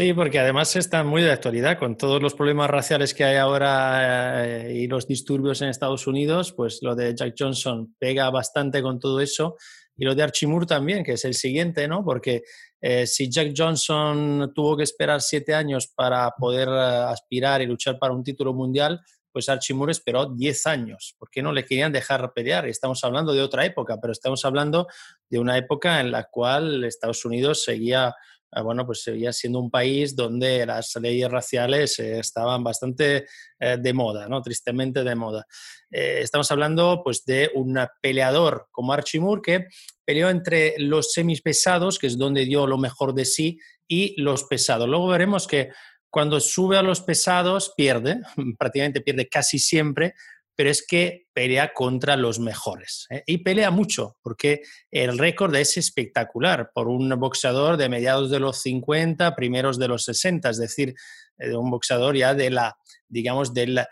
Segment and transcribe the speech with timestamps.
[0.00, 4.46] Sí, porque además está muy de actualidad con todos los problemas raciales que hay ahora
[4.46, 8.98] eh, y los disturbios en Estados Unidos, pues lo de Jack Johnson pega bastante con
[8.98, 9.58] todo eso
[9.94, 12.02] y lo de Archie Moore también, que es el siguiente, ¿no?
[12.02, 12.44] Porque
[12.80, 17.98] eh, si Jack Johnson tuvo que esperar siete años para poder eh, aspirar y luchar
[17.98, 22.32] para un título mundial, pues Archie Moore esperó 10 años, porque no le querían dejar
[22.32, 22.66] pelear.
[22.66, 24.86] Estamos hablando de otra época, pero estamos hablando
[25.28, 28.14] de una época en la cual Estados Unidos seguía,
[28.62, 33.26] bueno, pues seguía siendo un país donde las leyes raciales eh, estaban bastante
[33.58, 34.42] eh, de moda, ¿no?
[34.42, 35.46] Tristemente de moda.
[35.90, 39.66] Eh, estamos hablando, pues, de un peleador como Archie Moore que
[40.04, 44.88] peleó entre los semipesados, que es donde dio lo mejor de sí, y los pesados.
[44.88, 45.70] Luego veremos que
[46.10, 48.20] cuando sube a los pesados pierde,
[48.58, 50.14] prácticamente pierde casi siempre,
[50.60, 53.06] pero es que pelea contra los mejores.
[53.08, 53.22] ¿eh?
[53.26, 54.60] Y pelea mucho, porque
[54.90, 60.04] el récord es espectacular por un boxeador de mediados de los 50, primeros de los
[60.04, 60.94] 60, es decir,
[61.38, 62.76] de un boxeador ya de la,
[63.08, 63.84] digamos, del, eh,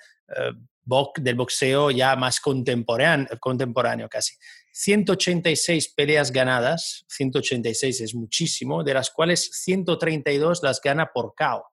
[1.17, 4.35] del boxeo ya más contemporáneo, contemporáneo casi.
[4.71, 11.65] 186 peleas ganadas, 186 es muchísimo, de las cuales 132 las gana por KO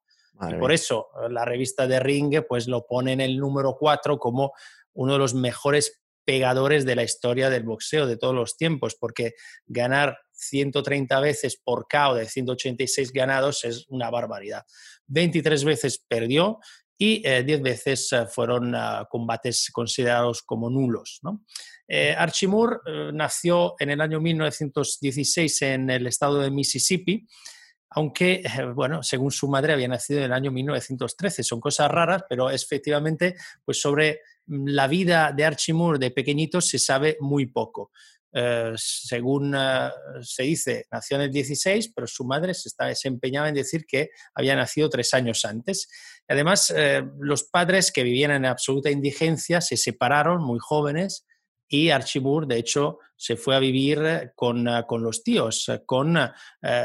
[0.42, 4.18] y por eso eh, la revista de Ring pues, lo pone en el número 4
[4.18, 4.54] como
[4.94, 9.36] uno de los mejores pegadores de la historia del boxeo de todos los tiempos, porque
[9.68, 14.66] ganar 130 veces por KO de 186 ganados es una barbaridad.
[15.08, 16.60] 23 veces perdió
[16.98, 21.20] y 10 eh, veces eh, fueron ah, combates considerados como nulos.
[21.22, 21.44] ¿no?
[22.18, 22.78] Archie Moore
[23.14, 27.28] nació en el año 1916 en el estado de Mississippi
[27.90, 31.44] aunque, eh, bueno, según su madre había nacido en el año 1913.
[31.44, 36.62] Son cosas raras, pero efectivamente, pues sobre mm, la vida de Archie Moore de pequeñito
[36.62, 37.92] se sabe muy poco.
[38.34, 39.90] Eh, según eh,
[40.22, 44.56] se dice, nació en el 16, pero su madre se, está, en decir que había
[44.56, 45.88] nacido tres años antes.
[46.28, 46.74] Además,
[47.20, 51.24] los padres que vivían en absoluta indigencia se separaron muy jóvenes
[51.68, 55.68] y Archie Moore, de hecho, se fue a vivir eh, con, eh, con los tíos,
[55.70, 56.18] eh, con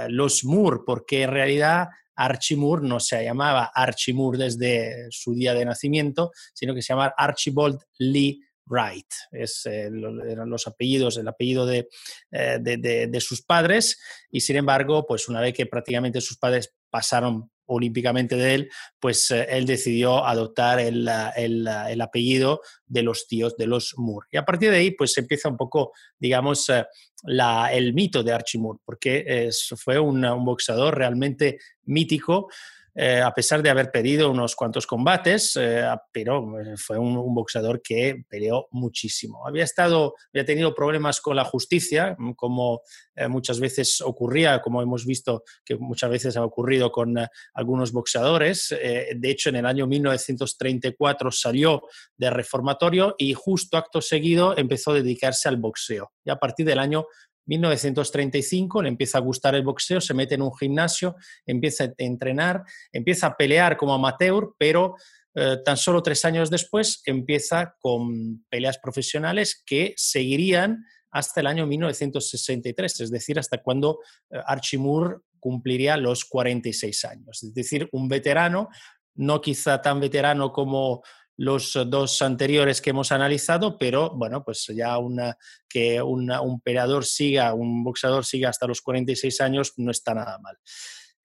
[0.08, 5.54] los Moore, porque en realidad Archie Moore no se llamaba Archie Moore desde su día
[5.54, 9.06] de nacimiento, sino que se llamaba Archibald Lee Wright.
[9.32, 11.88] Es, los apellidos, el apellido de,
[12.30, 13.98] de, de, sus padres
[14.30, 19.30] y sin embargo, pues una vez que prácticamente sus padres pasaron olímpicamente de él, pues
[19.30, 24.26] eh, él decidió adoptar el, el, apellido de los tíos de los Moore.
[24.32, 26.84] Y a partir de ahí, pues empieza un poco, digamos, eh,
[27.24, 32.48] la, el mito de Archie Moore, porque fue un, un boxeador realmente mítico.
[32.94, 37.80] Eh, a pesar de haber pedido unos cuantos combates, eh, pero eh, fue un, boxeador
[37.82, 39.46] que peleó muchísimo.
[39.46, 42.82] Había, estado, había tenido problemas con la justicia, mm, como
[43.28, 47.16] muchas veces ocurría, como hemos visto que muchas veces ha ocurrido con
[47.52, 48.70] algunos boxeadores.
[48.70, 51.82] de hecho, en el año 1934 salió
[52.16, 56.12] de reformatorio y justo acto seguido empezó a dedicarse al boxeo.
[56.24, 57.04] Y a partir del año
[57.46, 62.62] 1935 le empieza a gustar el boxeo, se mete en un gimnasio, empieza a entrenar,
[62.92, 64.94] empieza a pelear como amateur, pero
[65.34, 71.66] eh, tan solo tres años después empieza con peleas profesionales que seguirían hasta el año
[71.66, 77.42] 1963, es decir, hasta cuando eh, Archie Moore cumpliría los 46 años.
[77.42, 78.68] Es decir, un veterano,
[79.14, 81.02] no quizá tan veterano como
[81.40, 85.38] los dos anteriores que hemos analizado, pero bueno, pues ya una,
[85.70, 90.58] que un operador siga, un boxeador siga hasta los 46 años no está nada mal.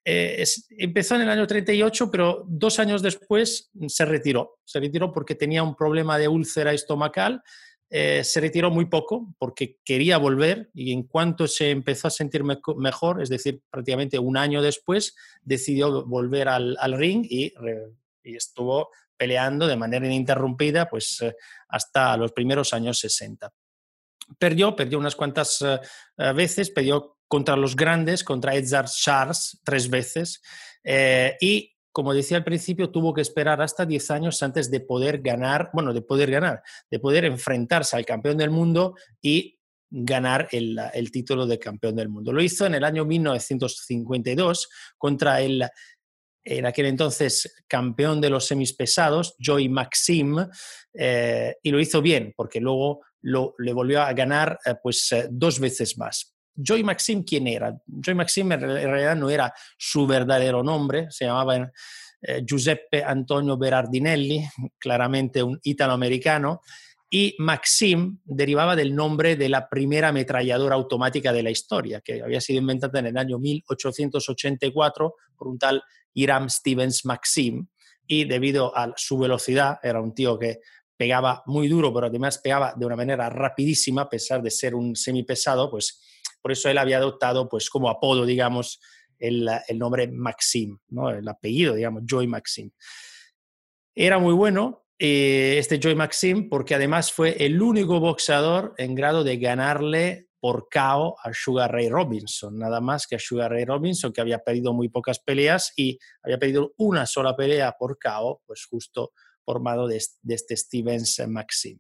[0.06, 0.42] Eh,
[0.78, 4.60] empezó en el año 38, pero dos años después se retiró.
[4.64, 7.44] Se retiró porque tenía un problema de úlcera estomacal.
[7.90, 12.46] Eh, se retiró muy poco porque quería volver y en cuanto se empezó a sentir
[12.78, 17.54] mejor, es decir, prácticamente un año después, decidió volver al, ring y,
[18.24, 21.36] y estuvo peleando de manera ininterrumpida pues, eh,
[21.70, 23.52] hasta los primeros años 60.
[24.40, 25.80] Perdió, perdió unas cuantas eh,
[26.18, 30.42] eh, veces, perdió contra los grandes, contra Edzard Charles tres veces,
[31.42, 35.72] y como decía al principio, tuvo que esperar hasta 10 años antes de poder ganar,
[35.74, 36.62] bueno, de poder ganar,
[36.92, 39.60] de poder enfrentarse al campeón del mundo y
[39.90, 42.34] ganar el, el, título de campeón del mundo.
[42.34, 45.68] Lo hizo en el año 1952 contra el
[46.46, 48.48] en aquel entonces campeón de los
[48.78, 50.38] pesados, Joy Maxim,
[50.94, 55.60] eh, y lo hizo bien, porque luego le volvió a ganar eh, pues, eh, dos
[55.60, 56.34] veces más.
[56.56, 57.76] Joy Maxim, ¿quién era?
[57.86, 61.70] Joy Maxim en realidad no era su verdadero nombre, se llamaba
[62.46, 64.48] Giuseppe Antonio Berardinelli,
[64.80, 66.62] claramente un italoamericano,
[67.10, 72.42] y Maxim derivaba del nombre de la primera ametralladora automática de la historia, que había
[72.42, 77.68] sido inventada en el año 1884 por un tal Hiram Stevens Maxim,
[78.08, 80.60] y debido a su velocidad, era un tío que
[80.98, 84.96] pegaba muy duro, pero además pegaba de una manera rapidísima, a pesar de ser un
[84.96, 86.02] semipesado, pues
[86.42, 88.80] por eso él había adoptado pues como apodo, digamos,
[89.20, 91.10] el, nombre Maxim, ¿no?
[91.10, 92.72] el apellido, digamos, Joy Maxim.
[93.96, 99.24] Era muy bueno, eh, este Joy Maxim, porque además fue el único boxeador en grado
[99.24, 104.14] de ganarle por KO a Sugar Ray Robinson, nada más que a Sugar Ray Robinson,
[104.14, 108.66] que había perdido muy pocas peleas y había perdido una sola pelea por KO, pues
[108.70, 109.12] justo
[109.44, 111.80] formado de, este Stevens Maxim.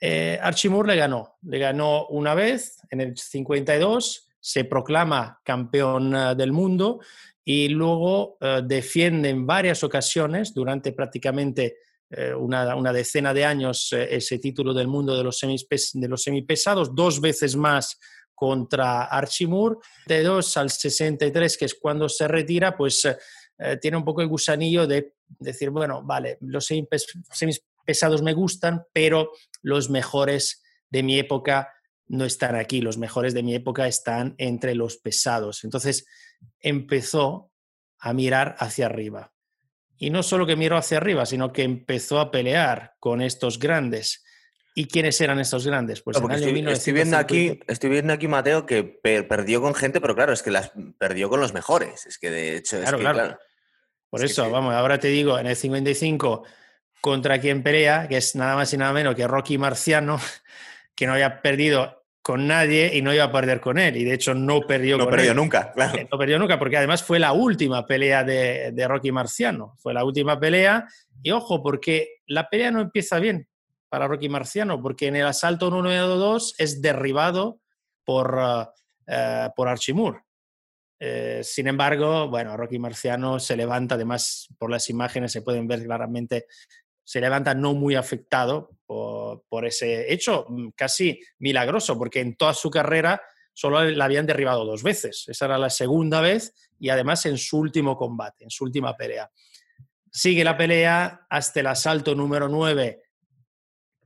[0.00, 6.14] Eh, Archie Moore le ganó, le ganó una vez en el 52, se proclama campeón
[6.14, 7.00] eh, del mundo
[7.44, 11.76] y luego eh, defiende en varias ocasiones, durante prácticamente
[12.10, 17.20] eh, una, decena de años, ese título del mundo de los, de los semipesados, dos
[17.20, 17.98] veces más
[18.34, 19.76] contra Archie Moore.
[20.06, 23.06] De 2 al 63, que es cuando se retira, pues
[23.82, 29.32] tiene un poco el gusanillo de decir, bueno, vale, los semipesados me gustan, pero
[29.62, 31.72] los mejores de mi época
[32.08, 35.62] no están aquí, los mejores de mi época están entre los pesados.
[35.62, 36.06] Entonces
[36.58, 37.52] empezó
[37.98, 39.32] a mirar hacia arriba.
[40.02, 44.24] Y no solo que miró hacia arriba, sino que empezó a pelear con estos grandes.
[44.74, 46.00] ¿Y quiénes eran estos grandes?
[46.00, 50.42] Pues estoy, viendo aquí, estoy viendo aquí, Mateo, que perdió con gente, pero claro, es
[50.42, 52.06] que las perdió con los mejores.
[52.06, 53.38] Es que de hecho es claro,
[54.08, 56.44] Por eso, vamos, ahora te digo, en el 55,
[57.02, 60.18] contra quien pelea, que es nada más y nada menos que Rocky Marciano,
[60.94, 63.96] que no había perdido con nadie y no iba a perder con él.
[63.96, 65.98] Y de hecho no perdió no perdió nunca, claro.
[66.10, 69.74] No perdió nunca, porque además fue la última pelea de, Rocky Marciano.
[69.78, 70.86] Fue la última pelea.
[71.22, 73.48] Y ojo, porque la pelea no empieza bien
[73.88, 77.60] para Rocky Marciano, porque en el asalto 1 2 es derribado
[78.04, 80.22] por, uh, por Archimur.
[81.02, 85.82] Eh, sin embargo, bueno, Rocky Marciano se levanta, además por las imágenes se pueden ver
[85.82, 86.44] claramente
[87.04, 92.70] se levanta no muy afectado por, ese hecho mm, casi milagroso, porque en toda su
[92.70, 93.20] carrera
[93.52, 95.24] solo la habían derribado dos veces.
[95.28, 99.30] Esa era la segunda vez y además en su último combate, en su última pelea.
[100.10, 103.02] Sigue la pelea hasta el asalto número 9.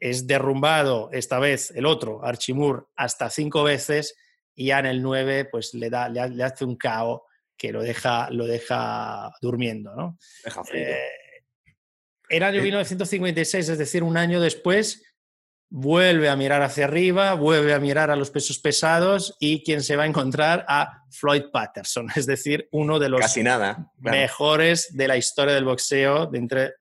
[0.00, 4.16] Es derrumbado esta vez el otro, Archimur, hasta cinco veces
[4.54, 7.24] y ya en el 9 pues le, da, le, hace un cao
[7.56, 9.94] que lo deja, lo deja durmiendo.
[9.94, 10.18] ¿no?
[10.44, 10.62] Deja
[12.36, 15.02] el año 1956, es decir, un año después,
[15.70, 19.96] vuelve a mirar hacia arriba, vuelve a mirar a los pesos pesados y quien se
[19.96, 23.20] va a encontrar a Floyd Patterson, es decir, uno de los
[23.98, 26.72] mejores de la historia del boxeo dentro de,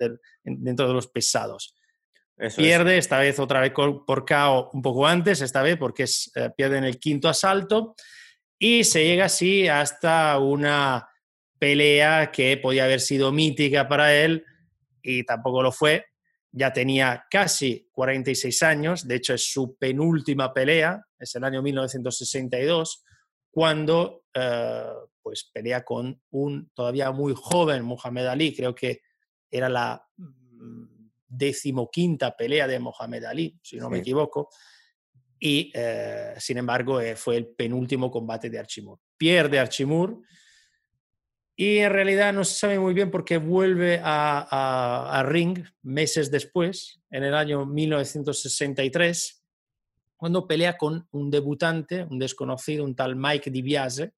[0.44, 1.76] dentro de los pesados.
[2.56, 6.52] pierde, esta vez otra vez por KO un poco antes, esta vez porque es, eh,
[6.56, 7.96] pierde en el quinto asalto
[8.60, 11.10] y se llega así hasta una
[11.58, 14.46] pelea que podía haber sido mítica para él,
[15.04, 16.06] y tampoco lo fue.
[16.52, 23.04] Ya tenía casi 46 años, de hecho es su penúltima pelea, es el año 1962,
[23.52, 24.86] cuando eh,
[25.22, 29.02] pues pelea con un todavía muy joven Mohamed Ali, creo que
[29.50, 30.84] era la mm,
[31.28, 34.50] decimoquinta pelea de Mohamed Ali, si no me equivoco,
[35.40, 39.00] y eh, sin embargo eh, fue el penúltimo combate de Archimur.
[39.18, 40.22] Pierde Archimur,
[41.56, 47.00] y en realidad no se sabe muy bien por qué vuelve a, Ring meses después,
[47.12, 49.44] en el año 1963,
[50.18, 54.14] cuando pelea con un debutante, un desconocido, un tal Mike DiBiase,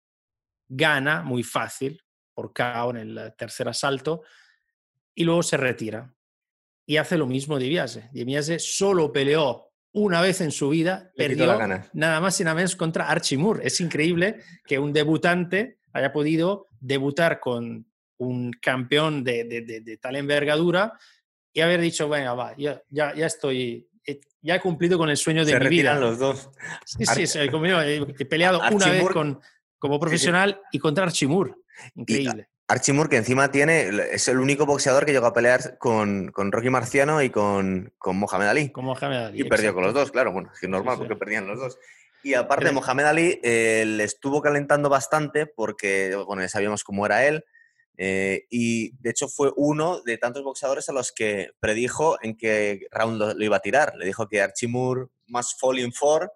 [0.67, 2.01] gana muy fácil
[2.33, 4.21] por KO en el tercer asalto
[5.13, 6.13] y luego se retira.
[6.85, 8.09] Y hace lo mismo DiBiase.
[8.13, 11.57] DiBiase solo peleó una vez en su vida, perdió
[11.93, 13.65] nada más y nada menos contra Archie Moore.
[13.65, 17.85] Es increíble que un debutante haya podido debutar con
[18.17, 20.93] un campeón de, tal envergadura
[21.51, 23.87] y haber dicho, venga, va, ya, ya, estoy,
[24.41, 25.95] ya he cumplido con el sueño de Se mi vida.
[25.95, 26.49] los dos.
[26.85, 29.41] Sí, sí, he peleado una vez con,
[29.79, 31.59] como profesional y contra Archimur.
[31.95, 32.49] Increíble.
[32.67, 37.21] Archimur, que encima tiene, es el único boxeador que llegó a pelear con, Rocky Marciano
[37.21, 38.71] y con, con Mohamed Ali.
[38.71, 39.41] Con Mohamed Ali.
[39.41, 41.77] Y perdió con los dos, claro, bueno, es normal porque perdían los dos.
[42.25, 47.45] Y aparte, Mohamed Ali eh, le estuvo calentando bastante porque, bueno, sabíamos cómo era él.
[47.97, 52.87] Eh, y de hecho fue uno de tantos boxeadores a los que predijo en qué
[52.89, 53.93] round lo, iba a tirar.
[53.95, 56.31] Le dijo que Archie Moore más Falling for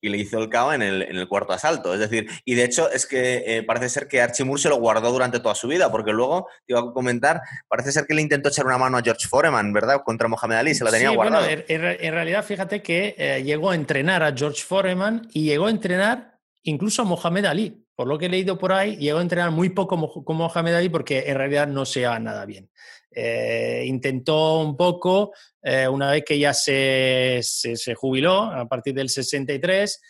[0.00, 1.92] y le hizo el KO en el, en el, cuarto asalto.
[1.94, 4.76] Es decir, y de hecho es que eh, parece ser que Archie Moore se lo
[4.76, 8.22] guardó durante toda su vida, porque luego, te iba a comentar, parece ser que le
[8.22, 10.02] intentó echar una mano a George Foreman, ¿verdad?
[10.04, 11.44] Contra Mohamed Ali, se la tenía sí, guardado.
[11.44, 15.70] Bueno, en, realidad, fíjate que eh, llegó a entrenar a George Foreman y llegó a
[15.70, 16.29] entrenar
[16.64, 17.84] incluso Mohamed Ali.
[17.94, 20.88] Por lo que he leído por ahí, llegó a entrenar muy poco como Mohamed Ali
[20.88, 22.70] porque en realidad no se va nada bien.
[23.12, 29.08] Eh, intentó un poco, eh, una vez que ya se, se, jubiló, a partir del
[29.08, 30.00] 63,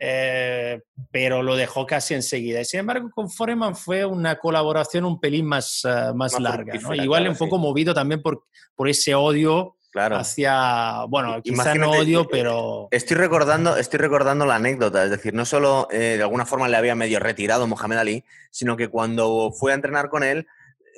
[0.00, 2.64] eh, pero lo dejó casi enseguida.
[2.64, 5.82] Sin embargo, con Foreman fue una colaboración un pelín más,
[6.14, 10.16] más, larga, igual un poco movido también por, por ese odio Claro.
[10.16, 12.88] hacia, bueno, quizá no odio, pero...
[12.90, 16.94] Estoy recordando, estoy recordando la anécdota, es decir, no solo de alguna forma le había
[16.94, 20.46] medio retirado Mohamed Ali, sino que cuando fue a entrenar con él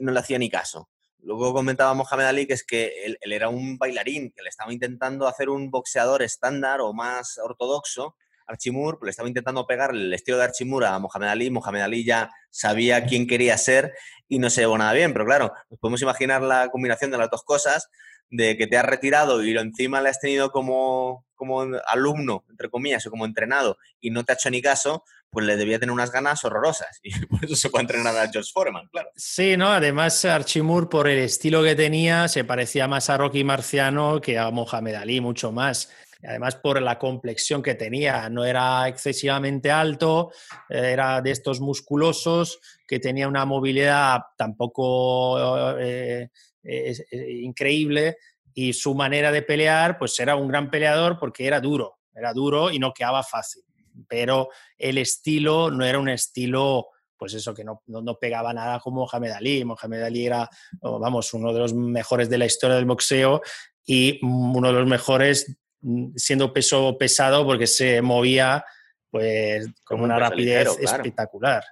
[0.00, 0.88] no le hacía ni caso.
[1.23, 5.28] Luego comentaba Mohamed Ali que es que él, era un bailarín, que le estaba intentando
[5.28, 8.16] hacer un boxeador estándar o más ortodoxo.
[8.47, 11.50] Archimur, le estaba intentando pegar el estilo de Archimur a Mohamed Ali.
[11.50, 13.92] Mohamed Ali ya sabía quién quería ser
[14.28, 15.12] y no se llevó nada bien.
[15.12, 17.88] Pero claro, nos podemos imaginar la combinación de las dos cosas,
[18.30, 22.70] de que te has retirado y lo encima le has tenido como, como alumno, entre
[22.70, 25.92] comillas, o como entrenado y no te ha hecho ni caso, pues le debía tener
[25.92, 27.00] unas ganas horrorosas.
[27.02, 29.10] Y por eso se puede entrenar a George Foreman, claro.
[29.16, 29.68] Sí, ¿no?
[29.68, 34.50] Además, Archimur, por el estilo que tenía, se parecía más a Rocky Marciano que a
[34.50, 35.90] Mohamed Ali, mucho más.
[36.22, 40.32] Además, por la complexión que tenía, no era excesivamente alto,
[40.68, 46.28] era de estos musculosos, que tenía una movilidad tampoco eh,
[46.62, 48.16] increíble
[48.54, 52.70] y su manera de pelear, pues era un gran peleador porque era duro, era duro
[52.70, 53.64] y no quedaba fácil
[54.08, 54.48] pero
[54.78, 59.32] el estilo no era un estilo, pues eso, que no, no, pegaba nada como Mohamed
[59.32, 59.64] Ali.
[59.64, 60.48] Mohamed Ali era,
[60.80, 63.42] vamos, uno de los mejores de la historia del boxeo
[63.84, 68.64] y uno de los mejores mm, siendo peso pesado porque se movía
[69.10, 71.64] pues con una rapidez espectacular.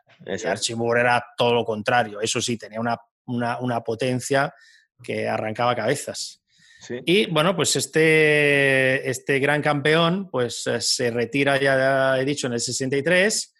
[0.44, 4.52] Archimur era todo lo contrario, eso sí, tenía una, una, una potencia
[5.02, 6.42] que arrancaba cabezas.
[7.04, 12.54] Y bueno, pues este, este gran campeón pues eh, se retira, ya he dicho, en
[12.54, 13.54] el 63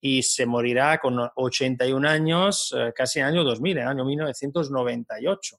[0.00, 4.04] y se morirá con 81 años, eh, casi en el año 2000, en el año
[4.04, 5.56] 1998.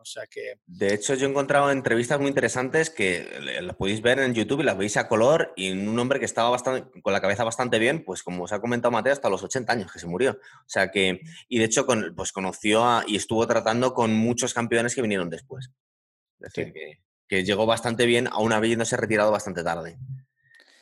[0.00, 0.60] O sea que...
[0.66, 3.28] De hecho, yo he encontrado entrevistas muy interesantes que
[3.62, 6.50] las podéis ver en YouTube y las veis a color y un hombre que estaba
[6.50, 9.72] bastante, con la cabeza bastante bien, pues como os ha comentado Mateo, hasta los 80
[9.72, 10.32] años que se murió.
[10.32, 14.94] O sea que, y de hecho, con, pues conoció y estuvo tratando con muchos campeones
[14.94, 15.70] que vinieron después.
[16.40, 16.72] Es decir,
[17.28, 19.98] que, llegó bastante bien, aún habiéndose retirado bastante tarde.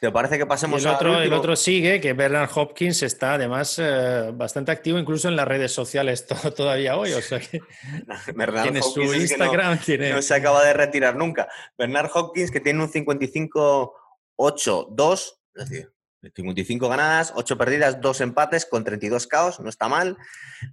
[0.02, 4.32] ¿Te parece que pasemos el otro, El otro sigue, que Bernard Hopkins está además eh,
[4.34, 7.12] bastante activo incluso en las redes sociales todavía hoy.
[7.12, 7.60] O sea que
[8.64, 9.76] tiene su Instagram.
[9.76, 10.10] no, tiene...
[10.10, 11.48] no se acaba de retirar nunca.
[11.78, 15.92] Bernard Hopkins, que tiene un 55-8-2, es decir,
[16.34, 20.18] 55 ganadas, 8 perdidas, 2 empates con 32 caos, no está mal.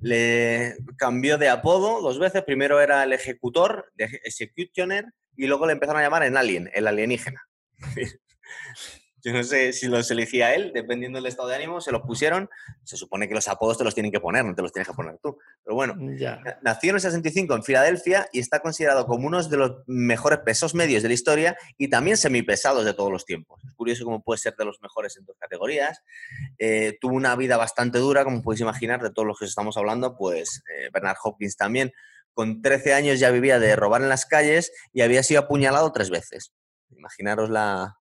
[0.02, 2.44] Le cambió de apodo dos veces.
[2.46, 5.06] Primero era el ejecutor, de Executioner,
[5.38, 7.44] y luego le empezaron a llamar en Alien, el alienígena.
[9.22, 12.50] Yo no sé si los elegía él, dependiendo del estado de ánimo, se los pusieron.
[12.84, 14.94] Se supone que los apodos te los tienen que poner, no te los tienes que
[14.94, 15.38] poner tú.
[15.64, 16.16] Pero bueno, mm,
[16.62, 20.74] nació en el 65 en Filadelfia y está considerado como uno de los mejores pesos
[20.74, 23.62] medios de la historia y también semipesados de todos los tiempos.
[23.66, 26.02] Es curioso cómo puede ser de los mejores en dos categorías.
[26.58, 30.16] Eh, tuvo una vida bastante dura, como podéis imaginar, de todos los que estamos hablando,
[30.16, 31.92] pues eh, Bernard Hopkins también.
[32.34, 36.10] Con 13 años ya vivía de robar en las calles y había sido apuñalado tres
[36.10, 36.54] veces.
[36.90, 37.99] Imaginaros la,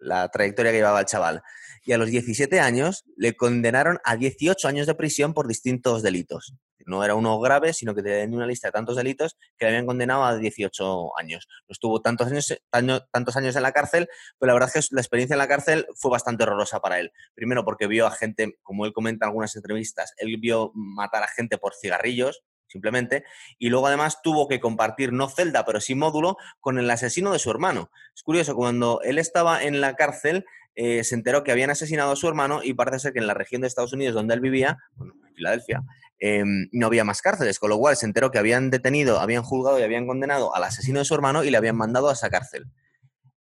[0.00, 1.42] la trayectoria que llevaba el chaval.
[1.84, 6.54] Y a los 17 años le condenaron a 18 años de prisión por distintos delitos.
[6.86, 9.86] No era uno grave, sino que tenía una lista de tantos delitos que le habían
[9.86, 11.46] condenado a 18 años.
[11.68, 12.60] No estuvo tantos años,
[13.12, 15.86] tantos años en la cárcel, pero la verdad es que la experiencia en la cárcel
[15.94, 17.12] fue bastante horrorosa para él.
[17.34, 21.28] Primero porque vio a gente, como él comenta en algunas entrevistas, él vio matar a
[21.28, 23.24] gente por cigarrillos, simplemente,
[23.58, 27.38] y luego además tuvo que compartir no celda, pero sí módulo con el asesino de
[27.38, 27.90] su hermano.
[28.14, 30.44] Es curioso, cuando él estaba en la cárcel,
[30.76, 33.34] eh, se enteró que habían asesinado a su hermano y parece ser que en la
[33.34, 35.82] región de Estados Unidos donde él vivía, bueno, en Filadelfia,
[36.18, 39.78] em, no había más cárceles, con lo cual se enteró que habían detenido, habían juzgado
[39.80, 42.66] y habían condenado al asesino de su hermano y le habían mandado a esa cárcel.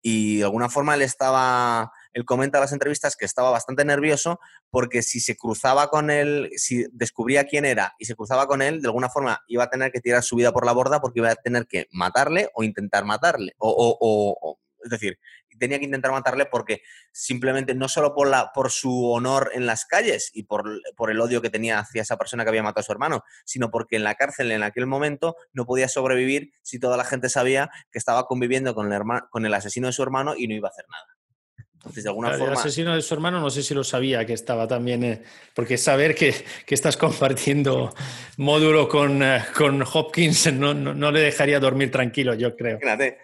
[0.02, 4.40] Y de alguna forma él estaba él comenta en las entrevistas que estaba bastante nervioso
[4.70, 8.80] porque si se cruzaba con él, si descubría quién era y se cruzaba con él,
[8.80, 11.30] de alguna forma iba a tener que tirar su vida por la borda porque iba
[11.30, 13.54] a tener que matarle o intentar matarle.
[13.58, 15.18] O, es decir,
[15.58, 19.84] tenía que intentar matarle porque simplemente no solo por, la, por su honor en las
[19.86, 20.64] calles y por,
[20.96, 23.70] por, el odio que tenía hacia esa persona que había matado a su hermano, sino
[23.70, 27.70] porque en la cárcel en aquel momento no podía sobrevivir si toda la gente sabía
[27.90, 30.72] que estaba conviviendo con el, con el asesino de su hermano y no iba a
[30.72, 31.13] hacer nada.
[31.84, 32.46] Entonces, de alguna forma...
[32.46, 35.22] El asesino de su hermano no sé si lo sabía que estaba también, eh,
[35.54, 37.94] porque saber que, que, estás compartiendo
[38.38, 42.78] módulo con, eh, con Hopkins no, no, le dejaría dormir tranquilo, yo creo.
[42.78, 43.18] Fíjate.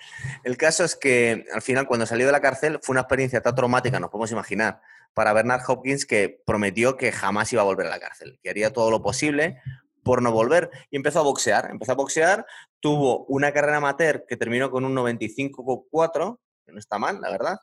[0.44, 3.54] El caso es que al final, cuando salió de la cárcel, fue una experiencia tan
[3.54, 4.82] traumática, nos podemos imaginar,
[5.14, 8.74] para Bernard Hopkins que prometió que jamás iba a volver a la cárcel, que haría
[8.74, 9.56] todo lo posible
[10.02, 10.70] por no volver.
[10.90, 12.44] Y empezó a boxear, empezó a boxear,
[12.78, 17.58] tuvo una carrera amateur que terminó con un 95,4, que no está mal, la verdad,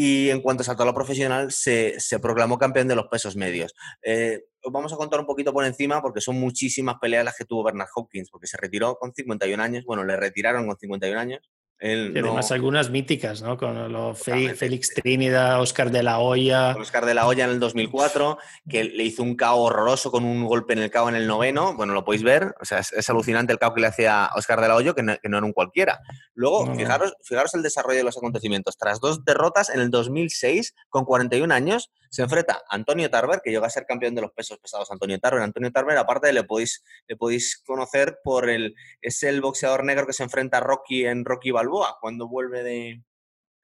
[0.00, 3.74] y en cuanto saltó a lo profesional se, proclamó campeón de los pesos medios.
[4.00, 7.44] Eh, os vamos a contar un poquito por encima porque son muchísimas peleas las que
[7.44, 11.50] tuvo Bernard Hopkins, porque se retiró con 51 años, bueno, le retiraron con 51 años
[11.80, 13.56] y además algunas míticas, ¿no?
[13.56, 16.76] Con lo Félix Trinidad, Oscar de la Hoya.
[16.76, 20.44] Oscar de la Hoya en el 2004, que le hizo un KO horroroso con un
[20.44, 21.74] golpe en el KO en el noveno.
[21.76, 22.54] Bueno, lo podéis ver.
[22.60, 25.12] O sea, es, alucinante el KO que le hacía Oscar de la Hoya, que no,
[25.22, 26.00] era un cualquiera.
[26.34, 28.76] Luego, fijaros, fijaros el desarrollo de los acontecimientos.
[28.76, 33.50] Tras dos derrotas en el 2006, con 41 años, se enfrenta a Antonio Tarver, que
[33.50, 34.90] llega a ser campeón de los pesos pesados.
[34.90, 35.42] Antonio Tarver.
[35.42, 38.74] Antonio Tarver, aparte, le podéis, le podéis conocer por el.
[39.00, 43.02] Es el boxeador negro que se enfrenta a Rocky en Rocky Balboa cuando vuelve de,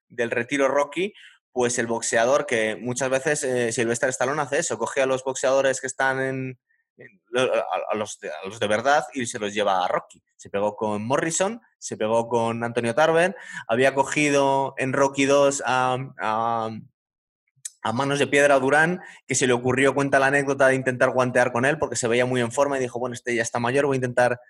[0.08, 1.12] del retiro Rocky,
[1.52, 5.80] pues el boxeador, que muchas veces eh, Sylvester Stallone hace eso, coge a los boxeadores
[5.80, 6.58] que están en,
[7.90, 10.22] a, los de, los de, verdad y se los lleva a Rocky.
[10.36, 13.36] Se pegó con Morrison, se pegó con Antonio Tarver,
[13.68, 16.70] había cogido en Rocky 2 a, a,
[17.92, 21.52] manos de piedra a Durán, que se le ocurrió, cuenta la anécdota de intentar guantear
[21.52, 23.86] con él porque se veía muy en forma y dijo, bueno, este ya está mayor,
[23.86, 24.40] voy a intentar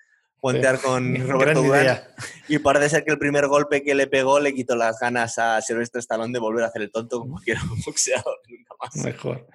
[0.44, 2.02] puentear con Roberto Durán.
[2.48, 5.62] Y parece ser que el primer golpe que le pegó le quitó las ganas a
[5.62, 8.40] Silvestre Stallone de volver a hacer el tonto como cualquier boxeador.
[8.46, 8.96] Nunca más.
[9.04, 9.46] Mejor.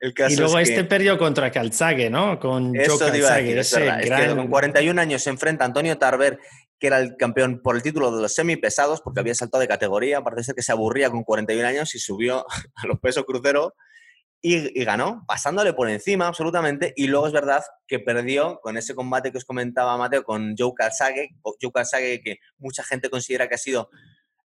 [0.00, 2.38] y luego este perdió contra Calzague, ¿no?
[2.38, 4.36] Con Joe Calzague.
[4.36, 6.38] con 41 años se enfrenta a Antonio Tarver,
[6.78, 10.22] que era el campeón por el título de los semipesados, porque había saltado de categoría.
[10.22, 12.44] Parece ser que se aburría con 41 años y subió
[12.76, 13.72] a los pesos cruceros
[14.46, 16.92] y, ganó, pasándole por encima absolutamente.
[16.96, 20.72] Y luego es verdad que perdió con ese combate que os comentaba Mateo con Joe
[20.76, 23.88] Calzaghe, Joe Calzaghe que mucha gente considera que ha sido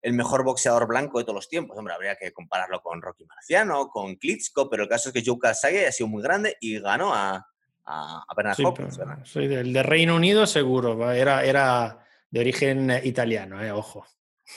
[0.02, 1.78] el mejor boxeador blanco de todos los tiempos.
[1.78, 5.38] Hombre, habría que compararlo con Rocky Marciano, con Klitschko, pero el caso es que Joe
[5.38, 7.46] Calzaghe ha sido muy grande y ganó a,
[7.84, 8.98] a, Bernard sí, Hopkins.
[9.24, 14.06] Soy del de Reino Unido seguro, era, era de origen italiano, eh, ojo.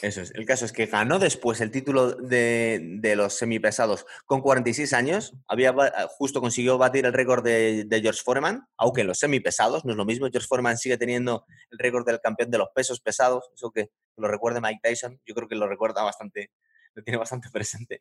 [0.00, 0.30] Eso es.
[0.34, 5.34] El caso es que ganó después el título de, los semipesados con 46 años.
[5.46, 5.74] Había
[6.08, 10.06] justo consiguió batir el récord de, George Foreman, aunque en los semipesados no es lo
[10.06, 10.28] mismo.
[10.30, 13.50] George Foreman sigue teniendo el récord del campeón de los pesos pesados.
[13.54, 15.20] Eso que lo recuerde Mike Tyson.
[15.26, 16.50] Yo creo que lo recuerda bastante,
[16.94, 18.00] lo tiene bastante presente.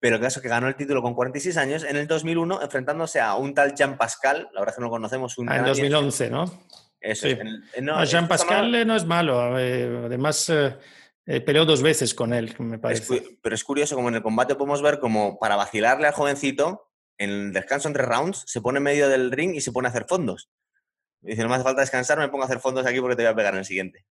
[0.00, 3.20] Pero el caso es que ganó el título con 46 años en el 2001, enfrentándose
[3.20, 4.48] a un tal Jean Pascal.
[4.52, 5.36] La verdad es que no lo conocemos.
[5.38, 6.44] Un ah, en 2011, ¿no?
[7.00, 7.38] Eso es.
[8.10, 9.40] Jean Pascal no es malo.
[9.40, 10.48] Además.
[10.48, 10.76] Eh,
[11.28, 13.36] eh, peleó dos veces con él, me parece.
[13.42, 17.30] pero es curioso, como en el combate podemos ver como para vacilarle al jovencito, en
[17.30, 20.06] el descanso entre rounds, se pone en medio del ring y se pone a hacer
[20.08, 20.50] fondos.
[21.20, 23.32] Dice, no me hace falta descansar, me pongo a hacer fondos aquí porque te voy
[23.32, 24.06] a pegar en el siguiente.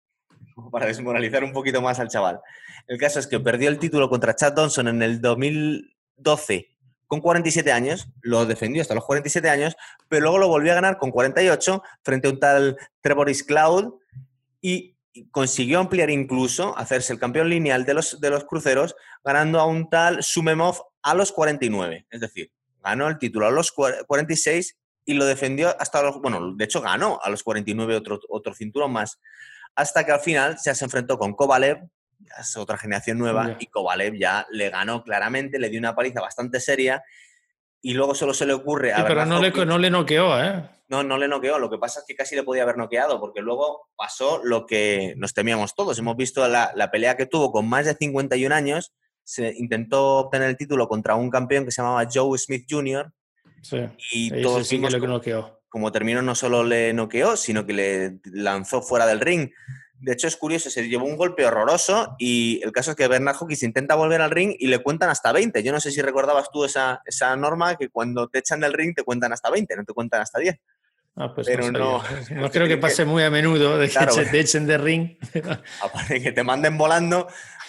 [0.72, 2.40] para desmoralizar un poquito más al chaval.
[2.88, 6.71] El caso es que perdió el título contra Chad Johnson en el 2012
[7.12, 9.76] con 47 años, lo defendió hasta los 47 años,
[10.08, 13.96] pero luego lo volvió a ganar con 48 frente a un tal Trevoris Cloud
[14.62, 14.96] y
[15.30, 18.96] consiguió ampliar incluso, hacerse el campeón lineal de los, de los cruceros,
[19.26, 22.08] ganando a un tal Sumemov a los 49.
[22.10, 22.50] Es decir,
[22.82, 27.20] ganó el título a los 46 y lo defendió hasta los, bueno, de hecho ganó
[27.22, 29.20] a los 49 otro, otro cinturón más,
[29.76, 31.90] hasta que al final se enfrentó con Kovalev,
[32.40, 36.60] es otra generación nueva, y Kovalev ya le ganó claramente, le dio una paliza bastante
[36.60, 37.04] seria
[37.82, 39.06] y luego solo se le ocurre a...
[39.06, 40.70] pero no le, no le noqueó, ¿eh?
[40.88, 41.58] No, no le noqueó.
[41.58, 45.14] Lo que pasa es que casi le podía haber noqueado, porque luego pasó lo que
[45.18, 45.98] nos temíamos todos.
[45.98, 48.94] Hemos visto la, pelea que tuvo con más de 51 años.
[49.24, 53.10] Se intentó obtener el título contra un campeón que se llamaba Joe Smith Jr.
[53.62, 53.78] Sí,
[54.12, 55.62] y todos sí que noqueó.
[55.70, 59.50] Como terminó, no solo le noqueó, sino que le lanzó fuera del ring.
[60.02, 63.36] De hecho, es curioso, se llevó un golpe horroroso y el caso es que Bernard
[63.40, 65.62] Hawkins intenta volver al ring y le cuentan hasta 20.
[65.62, 68.96] Yo no sé si recordabas tú esa, esa norma que cuando te echan del ring
[68.96, 70.58] te cuentan hasta 20, no te cuentan hasta 10.
[71.18, 74.66] Ah, pues pero no, no, creo que pase muy a menudo de que te echen
[74.66, 75.18] del ring.
[75.84, 77.28] Aparte que te manden volando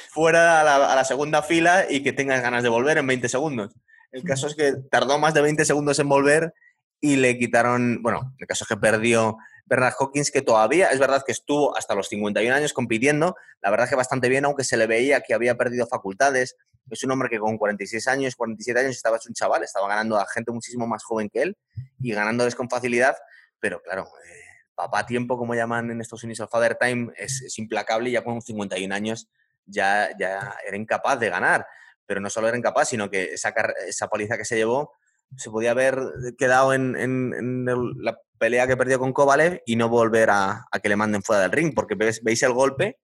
[0.08, 3.28] fuera a la, a la, segunda fila y que tengas ganas de volver en 20
[3.28, 3.74] segundos.
[4.10, 6.54] El caso es que tardó más de 20 segundos en volver
[6.98, 9.36] y le quitaron, bueno, el caso es que perdió
[9.72, 13.88] Bernard Hawkins, que todavía es verdad que estuvo hasta los 51 años compitiendo, la verdad
[13.88, 16.58] que bastante bien, aunque se le veía que había perdido facultades.
[16.90, 20.18] Es un hombre que con 46 años, 47 años estaba hecho un chaval, estaba ganando
[20.18, 21.56] a gente muchísimo más joven que él
[22.00, 23.16] y ganándoles con facilidad,
[23.60, 24.42] pero claro, eh,
[24.74, 28.94] papá tiempo, como llaman en Estados Unidos, father time, es, implacable y ya con 51
[28.94, 29.30] años
[29.64, 31.66] ya, ya era incapaz de ganar
[32.04, 33.54] pero no solo era incapaz, sino que esa,
[33.86, 34.92] esa paliza que se llevó
[35.36, 35.98] se podía haber
[36.38, 37.64] quedado en,
[38.00, 41.52] la pelea que perdió con Kovalev y no volver a, que le manden fuera del
[41.52, 42.98] ring, porque veis, el golpe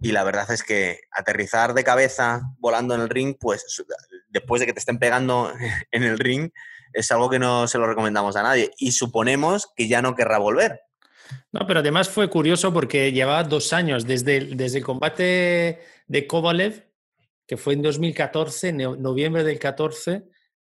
[0.00, 3.84] y la verdad es que aterrizar de cabeza volando en el ring, pues
[4.28, 5.52] después de que te estén pegando
[5.90, 6.50] en el ring,
[6.92, 8.70] es algo que no se lo recomendamos a nadie.
[8.78, 10.80] Y suponemos que ya no querrá volver.
[11.52, 16.86] No, pero además fue curioso porque llevaba dos años desde, desde el combate de Kovalev,
[17.46, 20.24] que fue en 2014, noviembre del 14,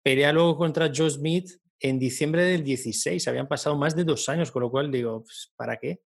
[0.07, 3.27] pelea luego contra Joe Smith en diciembre del 16.
[3.27, 5.99] Habían pasado más de dos años, con lo cual digo, pues, ¿para qué?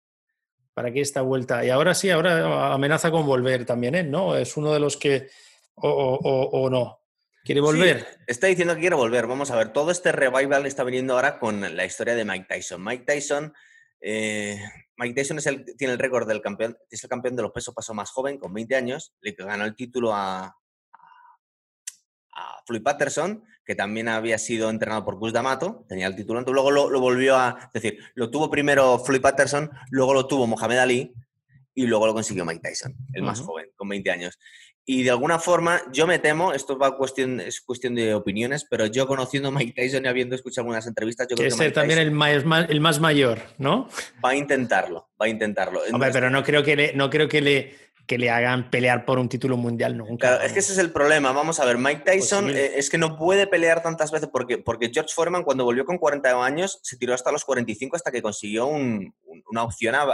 [0.74, 1.66] ¿Para qué esta vuelta?
[1.66, 4.04] Y ahora sí, ahora amenaza con volver también, ¿eh?
[4.04, 4.38] ¿No?
[4.38, 5.28] Es uno de los que...
[5.76, 7.02] o, no.
[7.44, 8.08] ¿Quiere volver?
[8.26, 9.28] está diciendo que quiere volver.
[9.28, 12.82] Vamos a ver, todo este revival está viniendo ahora con la historia de Mike Tyson.
[12.82, 13.54] Mike Tyson,
[14.00, 14.64] eh,
[14.96, 17.74] Mike Tyson es el, tiene el récord del campeón, es el campeón de los pesos
[17.74, 20.54] paso más joven, con 20 años, le ganó el título a, a
[22.66, 26.90] Floyd Patterson, que también había sido entrenado por Gus D'Amato, tenía el título, entonces luego
[26.90, 31.14] lo, volvió a, es decir, lo tuvo primero Floyd Patterson, luego lo tuvo Mohamed Ali
[31.76, 34.40] y luego lo consiguió Mike Tyson, el más joven, con 20 años.
[34.86, 38.88] Y de alguna forma, yo me temo, esto va cuestión, es cuestión de opiniones, pero
[38.88, 41.56] yo conociendo a Mike Tyson y habiendo escuchado algunas entrevistas, yo creo que.
[41.56, 43.88] ser también el más, el más mayor, ¿no?
[44.26, 45.82] Va a intentarlo, va a intentarlo.
[45.94, 47.76] Hombre, pero no creo que le, no creo que le
[48.10, 50.30] que le hagan pelear por un título mundial nunca.
[50.30, 51.32] Claro, es que ese es el problema.
[51.32, 54.90] Vamos a ver, Mike Tyson eh, es que no puede pelear tantas veces porque, porque
[54.92, 58.66] George Foreman cuando volvió con 40 años se tiró hasta los 45 hasta que consiguió
[58.66, 60.08] una opción a,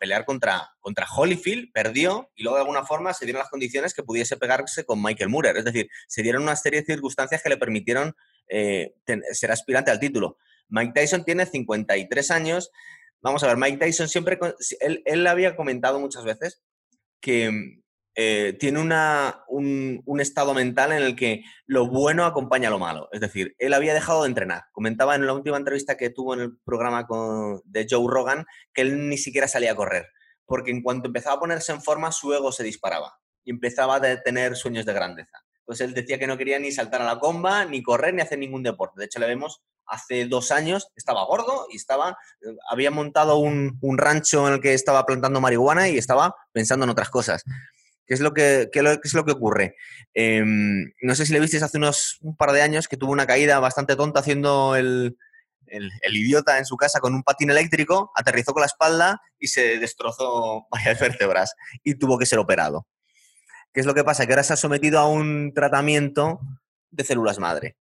[0.00, 4.02] pelear contra, contra Holyfield, perdió y luego de alguna forma se dieron las condiciones que
[4.02, 5.56] pudiese pegarse con Michael Moorer.
[5.56, 8.16] Es decir, se dieron una serie de circunstancias que le permitieron
[8.48, 8.96] eh,
[9.30, 10.36] ser aspirante al título.
[10.68, 12.72] Mike Tyson tiene 53 años.
[13.20, 14.36] Vamos a ver, Mike Tyson siempre,
[14.80, 16.60] él, él había comentado muchas veces
[17.20, 17.80] que
[18.16, 23.08] eh, tiene una, un, estado mental en el que lo bueno acompaña a lo malo.
[23.12, 24.64] Es decir, él había dejado de entrenar.
[24.72, 27.06] Comentaba en la última entrevista que tuvo en el programa
[27.64, 30.08] de Joe Rogan que él ni siquiera salía a correr,
[30.44, 34.22] porque en cuanto empezaba a ponerse en forma, su ego se disparaba y empezaba a
[34.22, 35.38] tener sueños de grandeza.
[35.60, 38.38] Entonces él decía que no quería ni saltar a la comba, ni correr, ni hacer
[38.38, 38.98] ningún deporte.
[38.98, 43.78] De hecho, le vemos hace dos años, estaba gordo y estaba, eh, había montado un,
[43.98, 47.42] rancho en el que estaba plantando marihuana y estaba pensando en otras cosas.
[48.06, 49.76] ¿Qué es lo que, es lo que ocurre?
[50.14, 53.26] Em, no sé si le visteis hace unos un par de años que tuvo una
[53.26, 55.16] caída bastante tonta haciendo el,
[55.66, 59.78] el, idiota en su casa con un patín eléctrico, aterrizó con la espalda y se
[59.78, 62.86] destrozó varias vértebras y tuvo que ser operado.
[63.72, 64.26] ¿Qué es lo que pasa?
[64.26, 66.40] Que ahora se ha sometido a un tratamiento
[66.90, 67.76] de células madre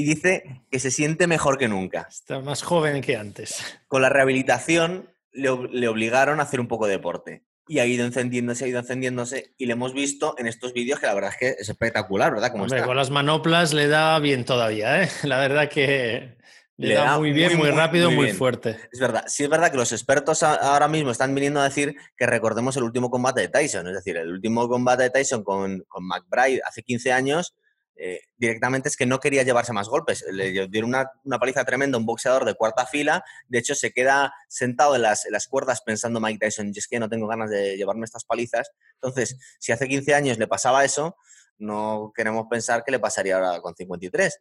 [0.00, 2.06] y dice que se siente mejor que nunca.
[2.08, 3.62] Está más joven que antes.
[3.86, 7.44] Con la rehabilitación le, obligaron a hacer un poco de deporte.
[7.68, 9.52] Y ha ido encendiéndose, ha ido encendiéndose.
[9.58, 12.50] Y le hemos visto en estos vídeos que la verdad es que es espectacular, ¿verdad?
[12.50, 15.10] Como Con las manoplas le da bien todavía, ¿eh?
[15.24, 16.38] La verdad que
[16.78, 18.78] le, da, muy bien, muy, rápido, muy, fuerte.
[18.90, 19.24] Es verdad.
[19.26, 22.84] Sí es verdad que los expertos ahora mismo están viniendo a decir que recordemos el
[22.84, 23.86] último combate de Tyson.
[23.86, 27.54] Es decir, el último combate de Tyson con, con McBride hace 15 años
[28.02, 30.24] eh, directamente es que no quería llevarse más golpes.
[30.32, 33.22] Le dieron una, paliza tremenda a un boxeador de cuarta fila.
[33.46, 37.10] De hecho, se queda sentado en las, cuerdas pensando Mike Tyson, y es que no
[37.10, 38.70] tengo ganas de llevarme estas palizas.
[38.94, 41.16] Entonces, si hace 15 años le pasaba eso,
[41.58, 44.40] no queremos pensar que le pasaría ahora con 53.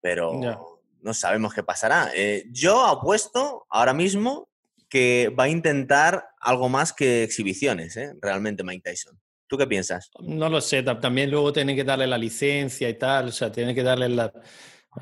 [0.00, 2.12] Pero no sabemos qué pasará.
[2.14, 4.48] Eh, yo apuesto ahora mismo
[4.88, 8.14] que va a intentar algo más que exhibiciones, ¿eh?
[8.20, 9.18] realmente Mike Tyson.
[9.52, 10.10] ¿Tú qué piensas?
[10.20, 13.74] No lo sé, también luego tienen que darle la licencia y tal, o sea, tienen
[13.74, 14.32] que darle la...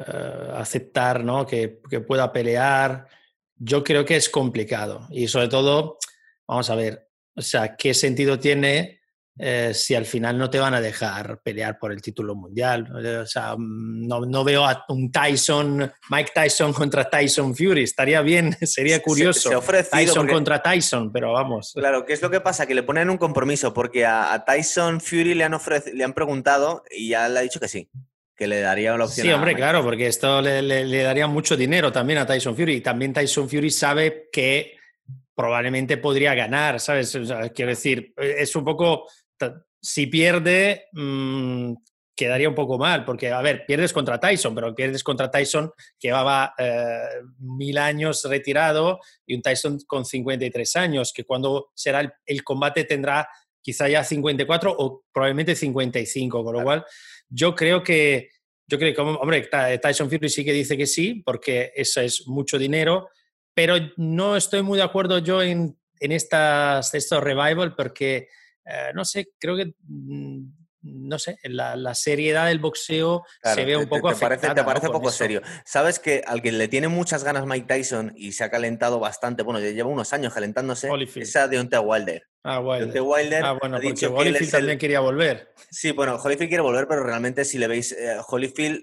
[0.01, 1.47] Eh, aceptar, ¿no?
[1.47, 3.07] Que, que pueda pelear.
[3.55, 5.99] Yo creo que es complicado y sobre todo,
[6.49, 9.00] vamos a ver, o sea, ¿qué sentido tiene
[9.39, 12.91] eh, si al final no te van a dejar pelear por el título mundial.
[13.23, 17.85] O sea, mm, no, veo a un Tyson, Mike Tyson contra Tyson Fury.
[17.85, 19.63] Estaría bien, sería curioso.
[19.63, 21.73] Se, Tyson contra Tyson, pero vamos.
[21.75, 22.67] Claro, ¿qué es lo que pasa?
[22.67, 25.59] Que le ponen un compromiso, porque a, Tyson Fury le han,
[25.95, 27.89] le han preguntado y ya le ha dicho que sí
[28.37, 29.27] que le daría la opción.
[29.27, 32.77] Sí, hombre, claro, porque esto le, le, daría mucho dinero también a Tyson Fury.
[32.77, 34.79] Y también Tyson Fury sabe que
[35.41, 37.19] probablemente podría ganar, ¿sabes?
[37.55, 39.09] quiero decir, es un poco
[39.81, 41.75] si pierde, mm,
[42.21, 46.09] quedaría un poco mal, porque, a ver, pierdes contra Tyson, pero pierdes contra Tyson que
[46.09, 52.45] llevaba eh, mil años retirado y un Tyson con 53 años, que cuando será el,
[52.45, 53.27] combate tendrá
[53.63, 56.85] quizá ya 54 o probablemente 55, con lo cual
[57.31, 58.29] yo creo que,
[58.67, 59.49] yo creo que, hombre,
[59.81, 63.09] Tyson Fury sí que dice que sí, porque eso es mucho dinero,
[63.55, 68.29] pero no estoy muy de acuerdo yo en, en estas, estos revival porque
[68.65, 70.47] eh, no sé, creo que mm,
[70.83, 74.55] no sé, la, la seriedad del boxeo se ve un poco te, afectada.
[74.55, 75.43] Te parece, poco serio.
[75.65, 79.43] Sabes que al que le tiene muchas ganas Mike Tyson y se ha calentado bastante,
[79.43, 82.23] bueno, lleva unos años calentándose, es a Deontay Wilder.
[82.43, 83.03] Ah, Wilder.
[83.03, 85.53] Wilder ah, bueno, ha dicho que Holyfield también quería volver.
[85.71, 88.81] Sí, bueno, Holyfield quiere volver, pero realmente si le veis, eh, Holyfield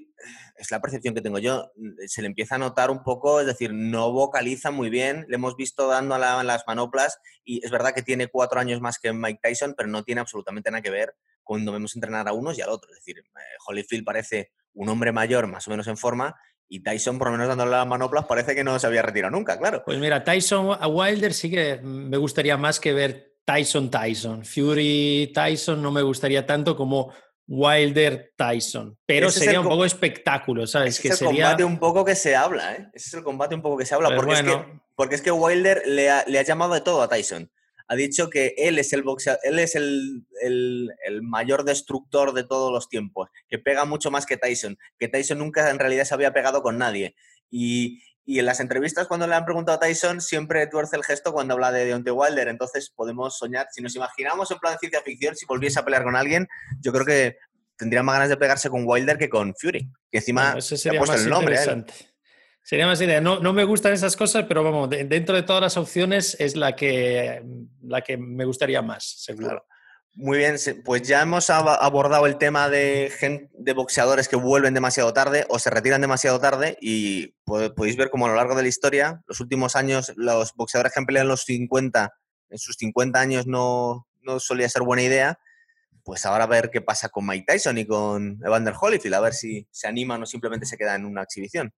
[0.58, 1.72] es la percepción que tengo yo,
[2.08, 5.56] se le empieza a notar un poco, es decir, no vocaliza muy bien, le hemos
[5.56, 9.39] visto dando a las manoplas y es verdad que tiene cuatro años más que Mike
[9.41, 12.70] Tyson, pero no tiene absolutamente nada que ver cuando vemos entrenar a unos y al
[12.70, 12.89] otro.
[12.91, 16.36] Es decir, eh, Holyfield parece un hombre mayor, más o menos en forma,
[16.70, 19.58] y Tyson, por lo menos dándole las manoplas, parece que no se había retirado nunca,
[19.58, 19.84] claro.
[19.86, 24.43] Pues mira, Tyson a Wilder sí que me gustaría más que ver Tyson Tyson.
[24.43, 27.13] Fury Tyson no me gustaría tanto como
[27.48, 28.98] Wilder Tyson.
[29.06, 31.00] Pero sería un poco espectáculo, ¿sabes?
[31.00, 32.90] Ese es el combate un poco que se habla, ¿eh?
[32.94, 34.16] Ese es el combate un poco que se habla.
[34.16, 37.10] Porque, es que, porque es que Wilder le ha, le ha llamado de todo a
[37.10, 37.50] Tyson
[37.88, 39.04] ha dicho que él es el
[39.44, 40.26] él es el,
[41.22, 45.70] mayor destructor de todos los tiempos, que pega mucho más que Tyson, que Tyson nunca
[45.70, 47.16] en realidad se había pegado con nadie.
[47.50, 51.54] Y, en las entrevistas cuando le han preguntado a Tyson siempre tuerce el gesto cuando
[51.54, 55.36] habla de Deontay Wilder, entonces podemos soñar, si nos imaginamos en plan de ciencia ficción,
[55.36, 56.48] si volviese a pelear con alguien,
[56.82, 57.38] yo creo que
[57.78, 61.16] tendría más ganas de pegarse con Wilder que con Fury, que encima se ha puesto
[61.16, 61.58] el nombre.
[62.62, 63.22] Sería más idea.
[63.22, 66.76] No, no me gustan esas cosas, pero vamos, dentro de todas las opciones es la
[66.76, 67.42] que,
[67.84, 69.66] la que me gustaría más, seguro.
[70.19, 73.12] Muy bien, pues ya hemos abordado el tema de,
[73.53, 78.25] de boxeadores que vuelven demasiado tarde o se retiran demasiado tarde y podéis ver como
[78.25, 81.30] a lo largo de la historia, los últimos años, los boxeadores que han peleado en
[81.30, 82.15] los 50,
[82.49, 85.38] en sus 50 años no, no solía ser buena idea,
[86.03, 89.36] pues ahora a ver qué pasa con Mike Tyson y con Evander Holyfield, a ver
[89.36, 91.71] si se animan o simplemente se queda en una exhibición.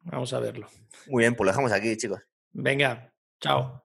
[0.00, 0.68] Vamos a verlo.
[1.06, 2.22] Muy bien, pues lo dejamos aquí, chicos.
[2.50, 3.83] Venga, chao.